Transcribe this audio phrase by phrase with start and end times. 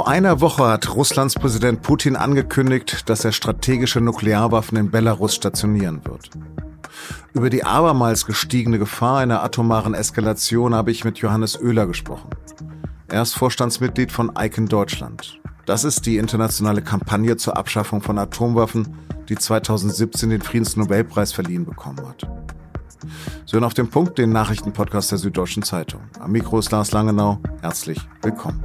[0.00, 6.00] Vor einer Woche hat Russlands Präsident Putin angekündigt, dass er strategische Nuklearwaffen in Belarus stationieren
[6.06, 6.30] wird.
[7.34, 12.30] Über die abermals gestiegene Gefahr einer atomaren Eskalation habe ich mit Johannes Oehler gesprochen.
[13.08, 15.38] Er ist Vorstandsmitglied von ICAN Deutschland.
[15.66, 18.96] Das ist die internationale Kampagne zur Abschaffung von Atomwaffen,
[19.28, 22.26] die 2017 den Friedensnobelpreis verliehen bekommen hat.
[23.44, 26.00] Sie hören auf den Punkt den Nachrichtenpodcast der Süddeutschen Zeitung.
[26.20, 27.38] Am Mikro ist Lars Langenau.
[27.60, 28.64] Herzlich willkommen.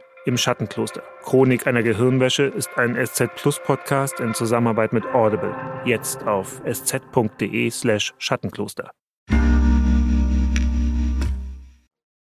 [0.25, 1.03] Im Schattenkloster.
[1.23, 5.55] Chronik einer Gehirnwäsche ist ein SZ Plus Podcast in Zusammenarbeit mit Audible.
[5.85, 8.91] Jetzt auf sz.de/slash Schattenkloster.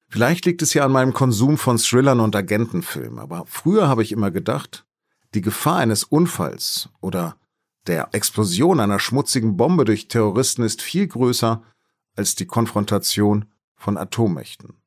[0.10, 4.12] Vielleicht liegt es ja an meinem Konsum von Thrillern und Agentenfilmen, aber früher habe ich
[4.12, 4.86] immer gedacht,
[5.36, 7.36] die Gefahr eines Unfalls oder
[7.86, 11.62] der Explosion einer schmutzigen Bombe durch Terroristen ist viel größer
[12.16, 14.79] als die Konfrontation von Atommächten.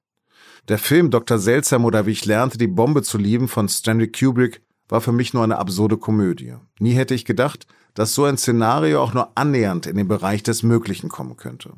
[0.68, 1.38] Der Film Dr.
[1.38, 5.34] Seltsam oder wie ich lernte, die Bombe zu lieben von Stanley Kubrick war für mich
[5.34, 6.54] nur eine absurde Komödie.
[6.78, 10.62] Nie hätte ich gedacht, dass so ein Szenario auch nur annähernd in den Bereich des
[10.62, 11.72] Möglichen kommen könnte.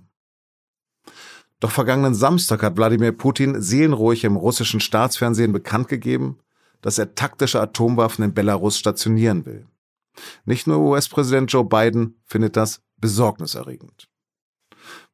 [1.61, 6.39] Doch vergangenen Samstag hat Wladimir Putin seelenruhig im russischen Staatsfernsehen bekannt gegeben,
[6.83, 9.67] dass er taktische Atomwaffen in Belarus stationieren will.
[10.45, 14.09] Nicht nur US-Präsident Joe Biden findet das besorgniserregend.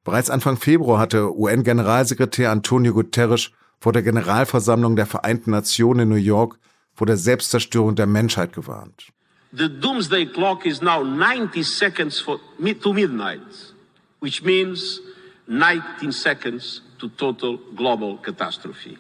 [0.02, 6.16] Bereits Anfang Februar hatte UN-Generalsekretär Antonio Guterres vor der Generalversammlung der Vereinten Nationen in New
[6.16, 6.58] York
[6.94, 9.06] vor der Selbstzerstörung der Menschheit gewarnt.
[9.52, 12.38] The doomsday clock is now 90 seconds for,
[12.82, 13.74] to midnight,
[14.20, 15.00] which means
[15.48, 18.98] 19 seconds to total global catastrophe.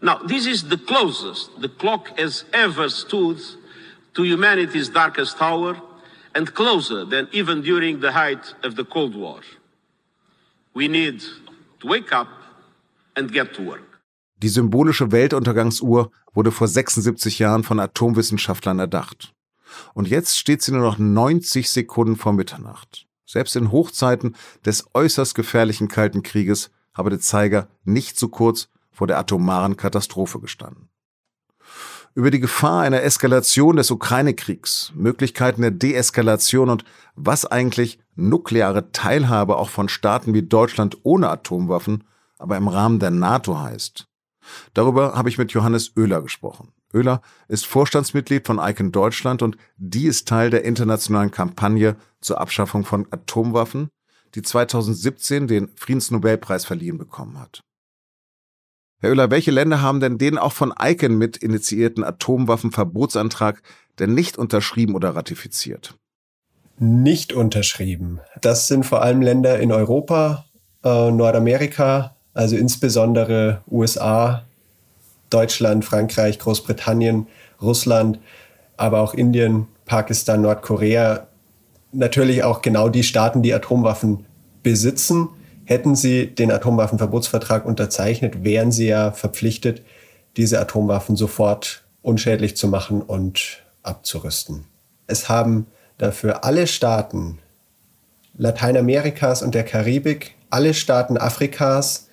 [0.00, 3.38] Now, this is the closest the clock has ever stood
[4.14, 5.76] to humanity's darkest hour
[6.34, 9.40] and closer than even during the height of the Cold War.
[10.74, 11.20] We need
[11.80, 12.42] to wake up and get to work.
[14.36, 19.32] Die symbolische Weltuntergangsuhr wurde vor 76 Jahren von Atomwissenschaftlern erdacht.
[19.94, 23.06] Und jetzt steht sie nur noch 90 Sekunden vor Mitternacht.
[23.24, 29.06] Selbst in Hochzeiten des äußerst gefährlichen Kalten Krieges habe der Zeiger nicht zu kurz vor
[29.06, 30.88] der atomaren Katastrophe gestanden.
[32.14, 36.84] Über die Gefahr einer Eskalation des Ukraine-Kriegs, Möglichkeiten der Deeskalation und
[37.16, 42.04] was eigentlich nukleare Teilhabe auch von Staaten wie Deutschland ohne Atomwaffen
[42.44, 44.06] aber im Rahmen der NATO heißt.
[44.74, 46.72] Darüber habe ich mit Johannes Oehler gesprochen.
[46.92, 52.84] Oehler ist Vorstandsmitglied von ICAN Deutschland und die ist Teil der internationalen Kampagne zur Abschaffung
[52.84, 53.88] von Atomwaffen,
[54.34, 57.62] die 2017 den Friedensnobelpreis verliehen bekommen hat.
[59.00, 63.62] Herr Oehler, welche Länder haben denn den auch von ICAN mit initiierten Atomwaffenverbotsantrag
[63.98, 65.94] denn nicht unterschrieben oder ratifiziert?
[66.78, 68.20] Nicht unterschrieben.
[68.42, 70.44] Das sind vor allem Länder in Europa,
[70.82, 74.44] äh, Nordamerika, also insbesondere USA,
[75.30, 77.26] Deutschland, Frankreich, Großbritannien,
[77.62, 78.18] Russland,
[78.76, 81.26] aber auch Indien, Pakistan, Nordkorea,
[81.92, 84.26] natürlich auch genau die Staaten, die Atomwaffen
[84.62, 85.28] besitzen.
[85.64, 89.82] Hätten sie den Atomwaffenverbotsvertrag unterzeichnet, wären sie ja verpflichtet,
[90.36, 94.64] diese Atomwaffen sofort unschädlich zu machen und abzurüsten.
[95.06, 97.38] Es haben dafür alle Staaten
[98.36, 102.08] Lateinamerikas und der Karibik, alle Staaten Afrikas,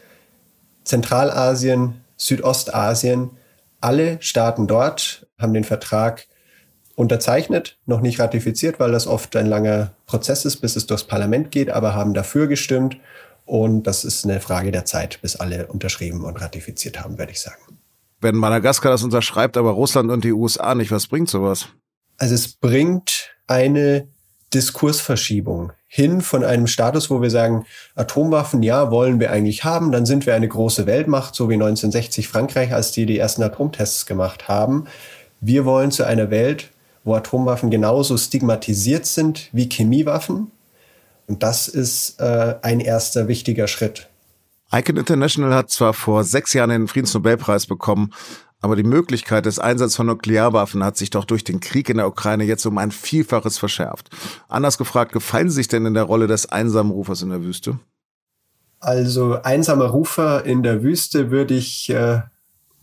[0.83, 3.31] Zentralasien, Südostasien,
[3.79, 6.27] alle Staaten dort haben den Vertrag
[6.95, 11.51] unterzeichnet, noch nicht ratifiziert, weil das oft ein langer Prozess ist, bis es durchs Parlament
[11.51, 12.97] geht, aber haben dafür gestimmt.
[13.45, 17.41] Und das ist eine Frage der Zeit, bis alle unterschrieben und ratifiziert haben, würde ich
[17.41, 17.79] sagen.
[18.19, 21.69] Wenn Madagaskar das unterschreibt, aber Russland und die USA nicht, was bringt sowas?
[22.17, 24.07] Also es bringt eine
[24.53, 27.65] Diskursverschiebung hin von einem Status, wo wir sagen,
[27.95, 32.27] Atomwaffen, ja, wollen wir eigentlich haben, dann sind wir eine große Weltmacht, so wie 1960
[32.27, 34.85] Frankreich, als die die ersten Atomtests gemacht haben.
[35.41, 36.69] Wir wollen zu einer Welt,
[37.03, 40.51] wo Atomwaffen genauso stigmatisiert sind wie Chemiewaffen.
[41.27, 44.07] Und das ist äh, ein erster wichtiger Schritt.
[44.73, 48.13] ICAN International hat zwar vor sechs Jahren den Friedensnobelpreis bekommen,
[48.61, 52.07] aber die Möglichkeit des Einsatzes von Nuklearwaffen hat sich doch durch den Krieg in der
[52.07, 54.09] Ukraine jetzt um ein Vielfaches verschärft.
[54.47, 57.79] Anders gefragt, gefallen Sie sich denn in der Rolle des einsamen Rufers in der Wüste?
[58.79, 62.21] Also einsamer Rufer in der Wüste würde ich äh,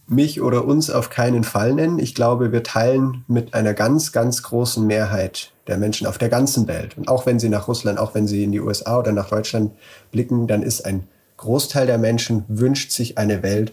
[0.09, 1.99] mich oder uns auf keinen Fall nennen.
[1.99, 6.67] Ich glaube, wir teilen mit einer ganz, ganz großen Mehrheit der Menschen auf der ganzen
[6.67, 6.97] Welt.
[6.97, 9.73] Und auch wenn sie nach Russland, auch wenn sie in die USA oder nach Deutschland
[10.11, 13.73] blicken, dann ist ein Großteil der Menschen wünscht sich eine Welt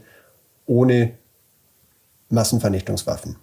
[0.67, 1.13] ohne
[2.29, 3.37] Massenvernichtungswaffen.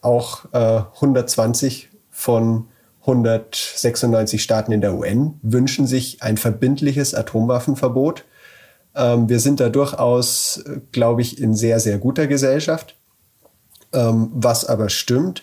[0.00, 2.68] Auch äh, 120 von
[3.00, 8.24] 196 Staaten in der UN wünschen sich ein verbindliches Atomwaffenverbot.
[8.94, 12.96] Ähm, wir sind da durchaus, glaube ich, in sehr, sehr guter Gesellschaft.
[13.92, 15.42] Ähm, was aber stimmt,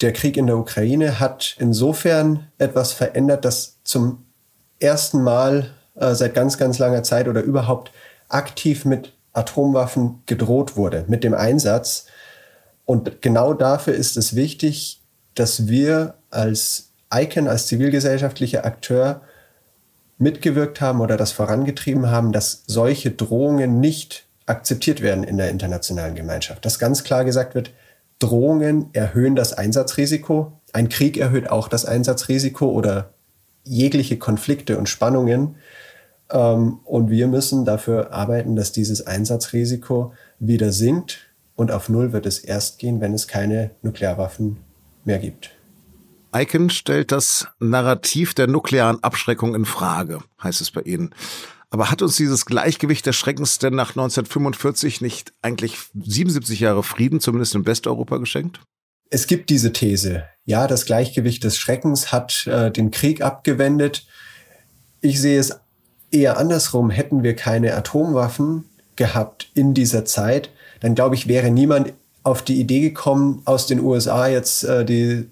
[0.00, 4.26] der Krieg in der Ukraine hat insofern etwas verändert, dass zum
[4.80, 7.92] ersten Mal äh, seit ganz, ganz langer Zeit oder überhaupt
[8.28, 12.06] aktiv mit Atomwaffen gedroht wurde, mit dem Einsatz.
[12.84, 15.00] Und genau dafür ist es wichtig,
[15.34, 19.20] dass wir als ICANN, als zivilgesellschaftlicher Akteur
[20.18, 26.14] mitgewirkt haben oder das vorangetrieben haben, dass solche Drohungen nicht akzeptiert werden in der internationalen
[26.14, 26.64] Gemeinschaft.
[26.64, 27.70] Dass ganz klar gesagt wird,
[28.18, 30.52] Drohungen erhöhen das Einsatzrisiko.
[30.72, 33.10] Ein Krieg erhöht auch das Einsatzrisiko oder
[33.64, 35.56] jegliche Konflikte und Spannungen.
[36.30, 41.18] Ähm, und wir müssen dafür arbeiten, dass dieses Einsatzrisiko wieder sinkt.
[41.54, 44.58] Und auf Null wird es erst gehen, wenn es keine Nuklearwaffen
[45.04, 45.50] mehr gibt.
[46.34, 51.14] Icon stellt das Narrativ der nuklearen Abschreckung in Frage, heißt es bei Ihnen.
[51.70, 57.20] Aber hat uns dieses Gleichgewicht des Schreckens denn nach 1945 nicht eigentlich 77 Jahre Frieden,
[57.20, 58.60] zumindest in Westeuropa, geschenkt?
[59.10, 60.24] Es gibt diese These.
[60.44, 64.06] Ja, das Gleichgewicht des Schreckens hat äh, den Krieg abgewendet.
[65.00, 65.60] Ich sehe es
[66.10, 66.90] eher andersrum.
[66.90, 68.64] Hätten wir keine Atomwaffen
[68.96, 70.50] gehabt in dieser Zeit,
[70.80, 71.92] dann glaube ich, wäre niemand
[72.22, 75.28] auf die Idee gekommen, aus den USA jetzt äh, die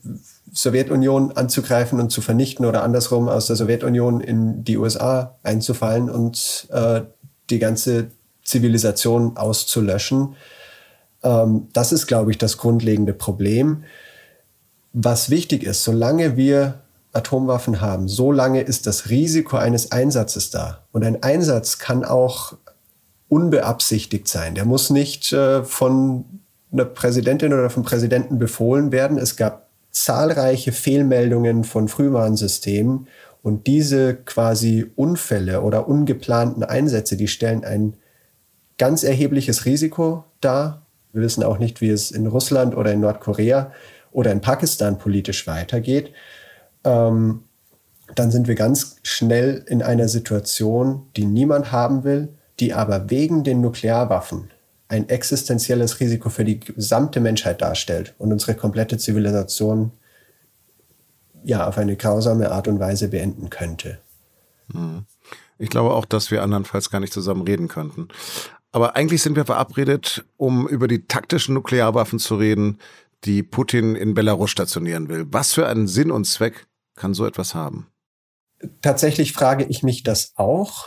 [0.53, 6.69] Sowjetunion anzugreifen und zu vernichten oder andersrum aus der Sowjetunion in die USA einzufallen und
[6.71, 7.01] äh,
[7.51, 8.11] die ganze
[8.45, 10.37] Zivilisation auszulöschen.
[11.25, 13.83] Ähm, das ist, glaube ich, das grundlegende Problem.
[14.93, 16.84] Was wichtig ist, solange wir
[17.15, 20.81] Atomwaffen haben, solange ist das Risiko eines Einsatzes da.
[20.93, 22.55] Und ein Einsatz kann auch
[23.29, 24.55] unbeabsichtigt sein.
[24.55, 26.25] Der muss nicht äh, von
[26.73, 29.17] einer Präsidentin oder vom Präsidenten befohlen werden.
[29.19, 33.07] Es gab zahlreiche Fehlmeldungen von Frühwarnsystemen
[33.43, 37.95] und diese quasi Unfälle oder ungeplanten Einsätze, die stellen ein
[38.77, 40.83] ganz erhebliches Risiko dar.
[41.13, 43.71] Wir wissen auch nicht, wie es in Russland oder in Nordkorea
[44.11, 46.11] oder in Pakistan politisch weitergeht.
[46.85, 47.45] Ähm,
[48.15, 52.29] dann sind wir ganz schnell in einer Situation, die niemand haben will,
[52.61, 54.51] die aber wegen den Nuklearwaffen
[54.89, 59.91] ein existenzielles Risiko für die gesamte Menschheit darstellt und unsere komplette Zivilisation
[61.43, 63.99] ja auf eine grausame Art und Weise beenden könnte.
[64.73, 65.05] Hm.
[65.59, 68.09] Ich glaube auch, dass wir andernfalls gar nicht zusammen reden könnten.
[68.73, 72.79] Aber eigentlich sind wir verabredet, um über die taktischen Nuklearwaffen zu reden,
[73.25, 75.27] die Putin in Belarus stationieren will.
[75.31, 77.89] Was für einen Sinn und Zweck kann so etwas haben?
[78.83, 80.87] Tatsächlich frage ich mich das auch.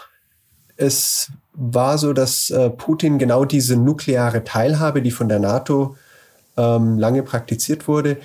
[0.75, 5.95] Es war so, dass äh, Putin genau diese nukleare Teilhabe, die von der NATO
[6.56, 8.18] ähm, lange praktiziert wurde,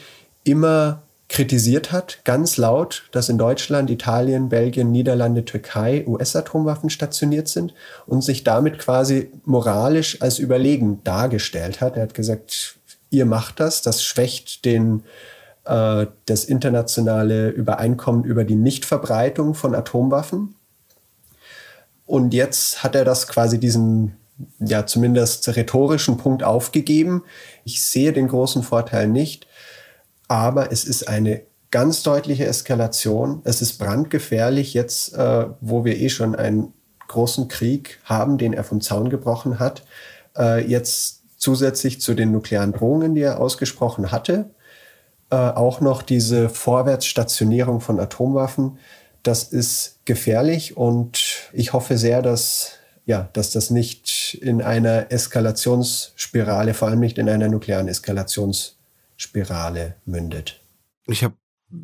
[0.44, 1.02] immer
[1.32, 7.72] kritisiert hat, ganz laut, dass in Deutschland, Italien, Belgien, Niederlande, Türkei US-Atomwaffen stationiert sind
[8.06, 11.96] und sich damit quasi moralisch als überlegen dargestellt hat.
[11.96, 12.76] Er hat gesagt,
[13.08, 15.04] ihr macht das, das schwächt den,
[15.64, 20.54] äh, das internationale Übereinkommen über die Nichtverbreitung von Atomwaffen.
[22.06, 24.16] Und jetzt hat er das quasi diesen,
[24.58, 27.22] ja, zumindest rhetorischen Punkt aufgegeben.
[27.64, 29.46] Ich sehe den großen Vorteil nicht,
[30.28, 33.40] aber es ist eine ganz deutliche Eskalation.
[33.44, 36.72] Es ist brandgefährlich jetzt, äh, wo wir eh schon einen
[37.08, 39.84] großen Krieg haben, den er vom Zaun gebrochen hat.
[40.36, 44.50] Äh, jetzt zusätzlich zu den nuklearen Drohungen, die er ausgesprochen hatte,
[45.32, 48.78] äh, auch noch diese Vorwärtsstationierung von Atomwaffen.
[49.22, 52.72] Das ist gefährlich und ich hoffe sehr, dass,
[53.06, 60.60] ja, dass das nicht in einer Eskalationsspirale, vor allem nicht in einer nuklearen Eskalationsspirale mündet.
[61.06, 61.32] Ich habe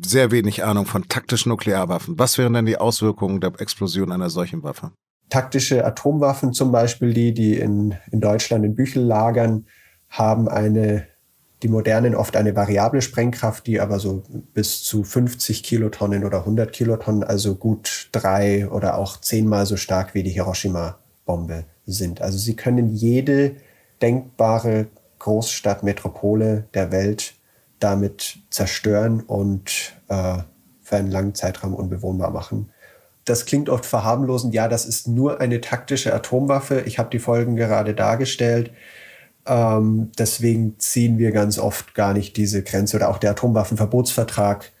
[0.03, 2.19] sehr wenig Ahnung von taktischen Nuklearwaffen.
[2.19, 4.91] Was wären denn die Auswirkungen der Explosion einer solchen Waffe?
[5.29, 9.65] Taktische Atomwaffen zum Beispiel, die, die in, in Deutschland in Büchel lagern,
[10.07, 11.07] haben eine
[11.61, 14.23] die modernen oft eine variable Sprengkraft, die aber so
[14.53, 20.13] bis zu 50 Kilotonnen oder 100 Kilotonnen, also gut drei oder auch zehnmal so stark
[20.13, 22.21] wie die Hiroshima-Bombe sind.
[22.21, 23.57] Also sie können jede
[24.01, 24.87] denkbare
[25.19, 27.33] Großstadt, Metropole der Welt
[27.79, 30.37] damit zerstören und äh,
[30.81, 32.69] für einen langen Zeitraum unbewohnbar machen.
[33.25, 34.53] Das klingt oft verharmlosend.
[34.53, 36.81] Ja, das ist nur eine taktische Atomwaffe.
[36.85, 38.71] Ich habe die Folgen gerade dargestellt.
[39.49, 44.71] Ähm, deswegen ziehen wir ganz oft gar nicht diese Grenze oder auch der Atomwaffenverbotsvertrag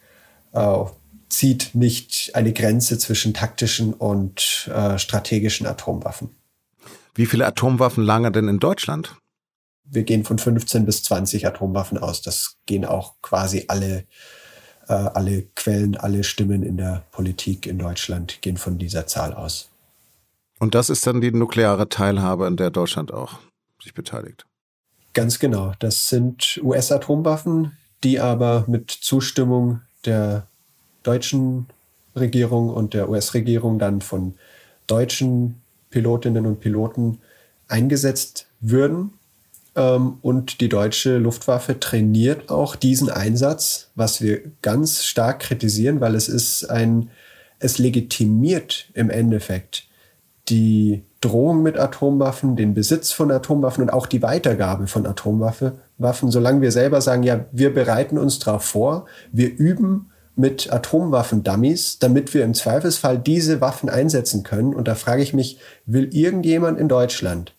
[0.51, 0.83] äh,
[1.27, 6.29] zieht nicht eine Grenze zwischen taktischen und äh, strategischen Atomwaffen.
[7.15, 9.15] Wie viele Atomwaffen lagern denn in Deutschland?
[9.85, 12.21] Wir gehen von 15 bis 20 Atomwaffen aus.
[12.21, 14.05] Das gehen auch quasi alle,
[14.87, 19.69] äh, alle Quellen, alle Stimmen in der Politik in Deutschland gehen von dieser Zahl aus.
[20.59, 23.39] Und das ist dann die nukleare Teilhabe, an der Deutschland auch
[23.81, 24.45] sich beteiligt.
[25.13, 25.73] Ganz genau.
[25.79, 30.47] Das sind US-Atomwaffen, die aber mit Zustimmung der
[31.03, 31.67] deutschen
[32.15, 34.35] Regierung und der US-Regierung dann von
[34.87, 37.19] deutschen Pilotinnen und Piloten
[37.67, 39.11] eingesetzt würden.
[39.75, 46.15] Ähm, und die deutsche Luftwaffe trainiert auch diesen Einsatz, was wir ganz stark kritisieren, weil
[46.15, 47.09] es ist ein,
[47.59, 49.88] es legitimiert im Endeffekt
[50.49, 56.61] die Drohung mit Atomwaffen, den Besitz von Atomwaffen und auch die Weitergabe von Atomwaffen, solange
[56.61, 62.45] wir selber sagen, ja, wir bereiten uns darauf vor, wir üben mit Atomwaffen-Dummies, damit wir
[62.45, 64.73] im Zweifelsfall diese Waffen einsetzen können.
[64.73, 67.53] Und da frage ich mich, will irgendjemand in Deutschland,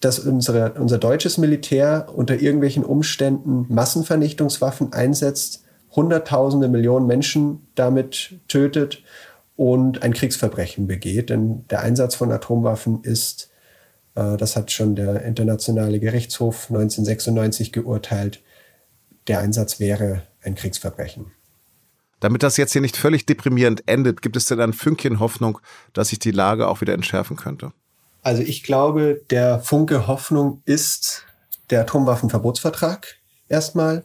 [0.00, 5.62] dass unsere, unser deutsches Militär unter irgendwelchen Umständen Massenvernichtungswaffen einsetzt,
[5.94, 9.02] Hunderttausende Millionen Menschen damit tötet
[9.56, 11.30] und ein Kriegsverbrechen begeht?
[11.30, 13.50] Denn der Einsatz von Atomwaffen ist,
[14.14, 18.42] äh, das hat schon der Internationale Gerichtshof 1996 geurteilt,
[19.28, 21.32] der Einsatz wäre ein Kriegsverbrechen.
[22.20, 25.58] Damit das jetzt hier nicht völlig deprimierend endet, gibt es denn ein Fünkchen Hoffnung,
[25.92, 27.72] dass sich die Lage auch wieder entschärfen könnte?
[28.22, 31.24] Also ich glaube, der Funke Hoffnung ist
[31.70, 33.16] der Atomwaffenverbotsvertrag
[33.48, 34.04] erstmal.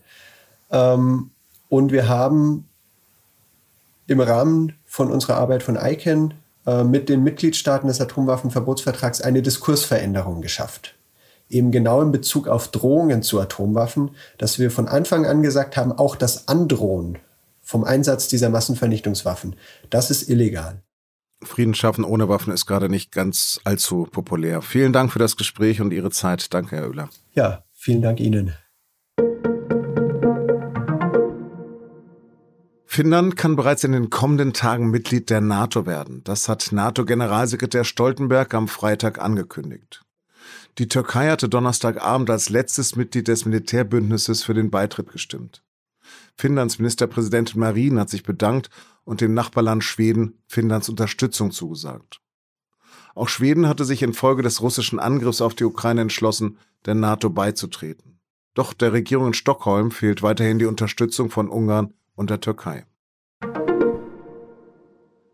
[0.69, 1.31] Ähm,
[1.69, 2.67] und wir haben
[4.07, 6.33] im Rahmen von unserer Arbeit von ICANN
[6.67, 10.95] äh, mit den Mitgliedstaaten des Atomwaffenverbotsvertrags eine Diskursveränderung geschafft.
[11.49, 15.93] Eben genau in Bezug auf Drohungen zu Atomwaffen, dass wir von Anfang an gesagt haben,
[15.93, 17.19] auch das Androhen
[17.61, 19.55] vom Einsatz dieser Massenvernichtungswaffen.
[19.89, 20.81] Das ist illegal.
[21.41, 24.61] Frieden schaffen ohne Waffen ist gerade nicht ganz allzu populär.
[24.61, 26.53] Vielen Dank für das Gespräch und Ihre Zeit.
[26.53, 27.09] Danke, Herr Oehler.
[27.33, 28.55] Ja, vielen Dank Ihnen.
[32.93, 36.25] Finnland kann bereits in den kommenden Tagen Mitglied der NATO werden.
[36.25, 40.03] Das hat NATO-Generalsekretär Stoltenberg am Freitag angekündigt.
[40.77, 45.63] Die Türkei hatte Donnerstagabend als letztes Mitglied des Militärbündnisses für den Beitritt gestimmt.
[46.35, 48.69] Finnlands Ministerpräsidentin Marin hat sich bedankt
[49.05, 52.19] und dem Nachbarland Schweden Finnlands Unterstützung zugesagt.
[53.15, 58.19] Auch Schweden hatte sich infolge des russischen Angriffs auf die Ukraine entschlossen, der NATO beizutreten.
[58.53, 62.85] Doch der Regierung in Stockholm fehlt weiterhin die Unterstützung von Ungarn und der Türkei.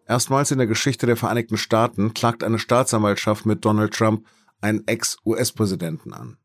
[0.08, 4.26] Erstmals in der Geschichte der Vereinigten Staaten klagt eine Staatsanwaltschaft mit Donald Trump
[4.62, 6.38] einen Ex-US-Präsidenten an.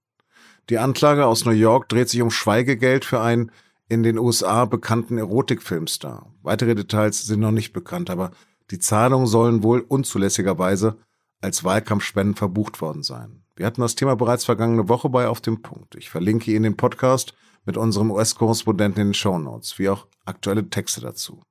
[0.69, 3.53] Die Anklage aus New York dreht sich um Schweigegeld für einen
[3.89, 6.35] in den USA bekannten Erotikfilmstar.
[6.43, 8.33] Weitere Details sind noch nicht bekannt, aber
[8.71, 10.97] die Zahlungen sollen wohl unzulässigerweise
[11.41, 13.45] als Wahlkampfspenden verbucht worden sein.
[13.55, 15.95] Wir hatten das Thema bereits vergangene Woche bei Auf dem Punkt.
[15.95, 20.69] Ich verlinke Ihnen den Podcast mit unserem US-Korrespondenten in den Show Notes, wie auch aktuelle
[20.69, 21.43] Texte dazu.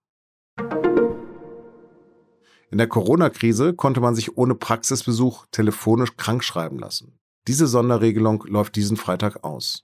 [2.72, 7.20] In der Corona-Krise konnte man sich ohne Praxisbesuch telefonisch krankschreiben lassen.
[7.48, 9.84] Diese Sonderregelung läuft diesen Freitag aus.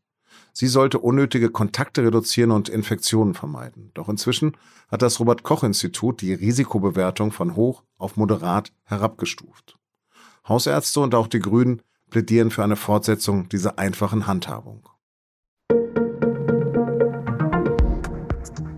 [0.54, 3.92] Sie sollte unnötige Kontakte reduzieren und Infektionen vermeiden.
[3.94, 4.56] Doch inzwischen
[4.90, 9.78] hat das Robert Koch Institut die Risikobewertung von hoch auf moderat herabgestuft.
[10.48, 14.88] Hausärzte und auch die Grünen plädieren für eine Fortsetzung dieser einfachen Handhabung.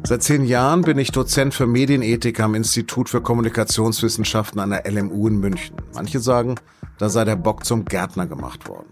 [0.10, 5.28] Seit zehn Jahren bin ich Dozent für Medienethik am Institut für Kommunikationswissenschaften an der LMU
[5.28, 5.76] in München.
[5.94, 6.56] Manche sagen,
[6.98, 8.88] da sei der Bock zum Gärtner gemacht worden.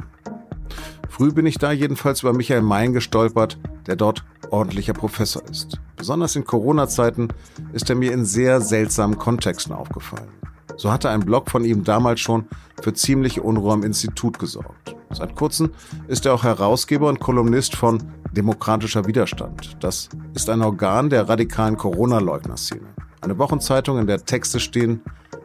[1.10, 3.58] Früh bin ich da jedenfalls über Michael Mein gestolpert,
[3.88, 5.80] der dort ordentlicher Professor ist.
[5.96, 7.30] Besonders in Corona-Zeiten
[7.74, 10.30] ist er mir in sehr seltsamen Kontexten aufgefallen.
[10.76, 12.46] So hatte ein Blog von ihm damals schon
[12.80, 14.97] für ziemliche Unruhe am Institut gesorgt.
[15.12, 15.72] Seit kurzem
[16.08, 19.78] ist er auch Herausgeber und Kolumnist von Demokratischer Widerstand.
[19.80, 22.88] Das ist ein Organ der radikalen Corona-Leugner-Szene.
[23.22, 25.02] Eine Wochenzeitung, in der Texte stehen,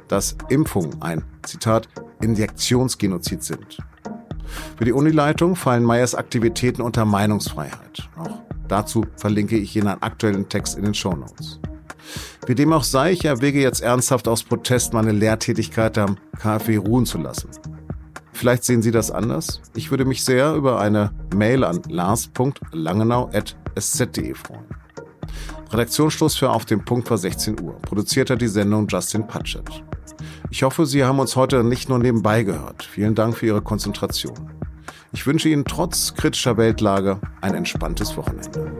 [0.09, 1.88] dass Impfungen ein, Zitat,
[2.21, 3.78] Injektionsgenozid sind.
[4.76, 8.09] Für die Unileitung fallen Meyers Aktivitäten unter Meinungsfreiheit.
[8.19, 11.61] Auch dazu verlinke ich Ihnen einen aktuellen Text in den Shownotes.
[12.47, 17.07] Wie dem auch sei, ich erwäge jetzt ernsthaft aus Protest meine Lehrtätigkeit am KfW ruhen
[17.07, 17.49] zu lassen.
[18.33, 19.61] Vielleicht sehen Sie das anders?
[19.75, 24.67] Ich würde mich sehr über eine Mail an lars.langenau.sz.de freuen.
[25.71, 27.79] Redaktionsschluss für Auf dem Punkt war 16 Uhr.
[27.81, 29.83] Produziert hat die Sendung Justin Patchett.
[30.51, 32.83] Ich hoffe, Sie haben uns heute nicht nur nebenbei gehört.
[32.83, 34.51] Vielen Dank für Ihre Konzentration.
[35.12, 38.73] Ich wünsche Ihnen trotz kritischer Weltlage ein entspanntes Wochenende.